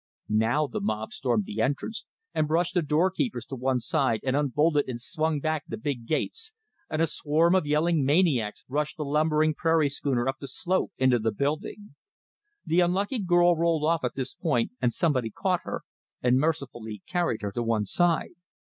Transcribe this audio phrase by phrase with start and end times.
[0.33, 4.35] Now the mob stormed the entrance, and brushed the door keepers to one side, and
[4.35, 6.53] unbolted and swung back the big gates,
[6.89, 11.19] and a swarm of yelling maniacs rushed the lumbering prairie schooner up the slope into
[11.19, 11.93] the building.
[12.65, 15.83] The unlucky girl rolled off at this point, and somebody caught her,
[16.19, 18.31] and mercifully carried her to one side.